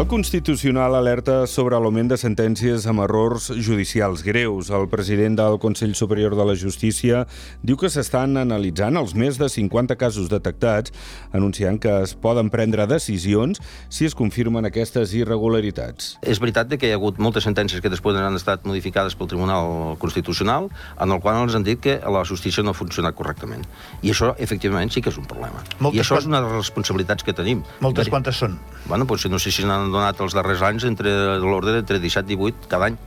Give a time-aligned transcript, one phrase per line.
[0.00, 4.70] El Constitucional alerta sobre l'augment de sentències amb errors judicials greus.
[4.72, 7.26] El president del Consell Superior de la Justícia
[7.60, 10.94] diu que s'estan analitzant els més de 50 casos detectats,
[11.36, 13.60] anunciant que es poden prendre decisions
[13.92, 16.14] si es confirmen aquestes irregularitats.
[16.24, 19.98] És veritat que hi ha hagut moltes sentències que després han estat modificades pel Tribunal
[20.00, 23.68] Constitucional, en el qual ens han dit que la justícia no ha funcionat correctament.
[24.00, 25.60] I això, efectivament, sí que és un problema.
[25.76, 27.62] Moltes I això quan- és una de les responsabilitats que tenim.
[27.84, 28.56] Moltes quantes són?
[28.88, 31.12] Bueno, doncs no sé si n'han donat els darrers anys entre
[31.42, 32.98] l'ordre d'entre 17 i 18 cada any.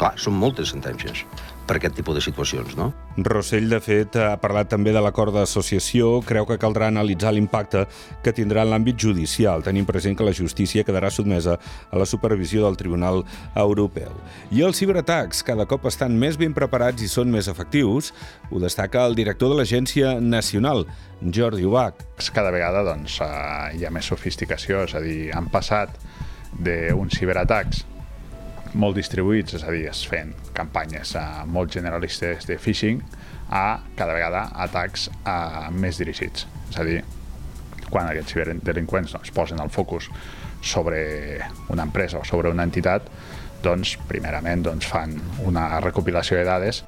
[0.00, 1.24] Clar, són moltes sentències
[1.68, 2.90] per aquest tipus de situacions, no?
[3.24, 6.20] Rossell, de fet, ha parlat també de l'acord d'associació.
[6.26, 7.84] Creu que caldrà analitzar l'impacte
[8.24, 12.64] que tindrà en l'àmbit judicial, tenint present que la justícia quedarà sotmesa a la supervisió
[12.64, 13.24] del Tribunal
[13.54, 14.14] Europeu.
[14.50, 18.12] I els ciberatacs cada cop estan més ben preparats i són més efectius.
[18.50, 20.86] Ho destaca el director de l'Agència Nacional,
[21.20, 22.06] Jordi Ubach.
[22.32, 25.90] cada vegada doncs, eh, hi ha més sofisticació, és a dir, han passat
[26.58, 27.84] d'uns ciberatacs
[28.74, 33.02] molt distribuïts, és a dir, es fent campanyes uh, molt generalistes de phishing,
[33.50, 36.46] a cada vegada atacs uh, més dirigits.
[36.70, 37.00] És a dir,
[37.90, 40.08] quan aquests ciberdelinqüents doncs, posen el focus
[40.62, 41.00] sobre
[41.72, 43.08] una empresa o sobre una entitat,
[43.64, 46.84] doncs, primerament doncs, fan una recopilació de dades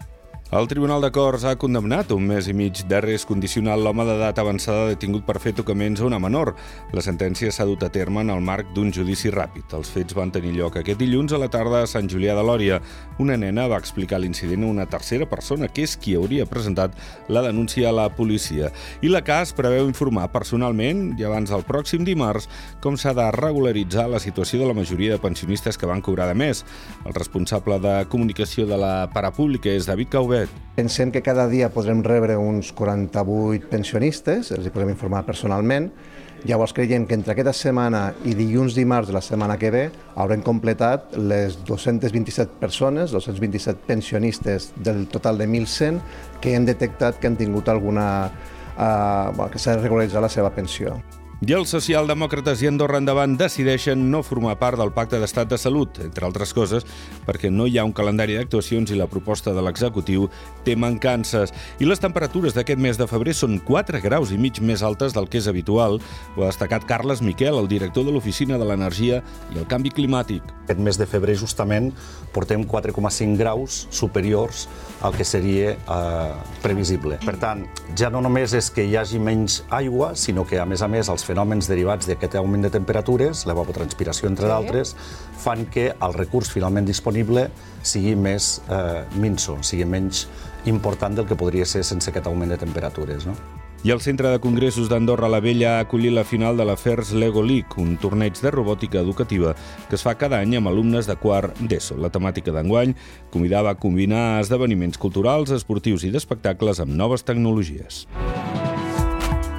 [0.52, 4.90] El Tribunal de Corts ha condemnat un mes i mig d'arrest condicional l'home d'edat avançada
[4.90, 6.50] detingut per fer tocaments a una menor.
[6.92, 9.72] La sentència s'ha dut a terme en el marc d'un judici ràpid.
[9.72, 12.82] Els fets van tenir lloc aquest dilluns a la tarda a Sant Julià de Lòria.
[13.16, 17.00] Una nena va explicar l'incident a una tercera persona, que és qui hauria presentat
[17.32, 18.68] la denúncia a la policia.
[19.00, 22.50] I la CAS preveu informar personalment, i abans del pròxim dimarts,
[22.84, 26.36] com s'ha de regularitzar la situació de la majoria de pensionistes que van cobrar de
[26.36, 26.60] més.
[27.08, 30.12] El responsable de comunicació de la Parapública és David
[30.42, 30.60] Cauvet.
[30.74, 35.90] Pensem que cada dia podrem rebre uns 48 pensionistes, els hi podrem informar personalment.
[36.48, 39.84] Llavors creiem que entre aquesta setmana i dilluns dimarts de la setmana que ve
[40.16, 46.00] haurem completat les 227 persones, 227 pensionistes del total de 1.100
[46.40, 48.30] que hem detectat que han tingut alguna...
[48.72, 50.96] Bueno, que s'ha regularitzat la seva pensió.
[51.42, 55.96] I els socialdemòcrates i Andorra Endavant decideixen no formar part del Pacte d'Estat de Salut,
[56.04, 56.84] entre altres coses,
[57.26, 60.28] perquè no hi ha un calendari d'actuacions i la proposta de l'executiu
[60.62, 61.50] té mancances.
[61.82, 65.26] I les temperatures d'aquest mes de febrer són 4 graus i mig més altes del
[65.26, 65.98] que és habitual.
[66.36, 69.18] Ho ha destacat Carles Miquel, el director de l'Oficina de l'Energia
[69.50, 70.46] i el Canvi Climàtic.
[70.62, 71.90] Aquest mes de febrer, justament,
[72.30, 74.68] portem 4,5 graus superiors
[75.02, 76.32] al que seria eh,
[76.62, 77.18] previsible.
[77.26, 77.66] Per tant,
[77.98, 81.10] ja no només és que hi hagi menys aigua, sinó que, a més a més,
[81.10, 84.52] els fenòmens derivats d'aquest augment de temperatures, l'evapotranspiració, entre sí.
[84.52, 84.94] d'altres,
[85.42, 87.48] fan que el recurs finalment disponible
[87.82, 90.26] sigui més eh, minso, sigui menys
[90.70, 93.26] important del que podria ser sense aquest augment de temperatures.
[93.26, 93.34] No?
[93.82, 97.42] I el Centre de Congressos d'Andorra la Vella ha acollit la final de l'Afers Lego
[97.42, 99.56] League, un torneig de robòtica educativa
[99.88, 101.98] que es fa cada any amb alumnes de quart d'ESO.
[101.98, 102.94] La temàtica d'enguany
[103.34, 108.04] convidava a combinar esdeveniments culturals, esportius i d'espectacles amb noves tecnologies.